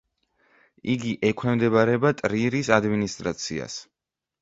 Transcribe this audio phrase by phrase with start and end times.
[0.93, 3.81] იგი ექვემდებარება ტრირის ადმინისტრაციას.